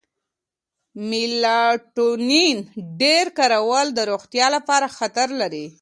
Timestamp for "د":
3.93-3.99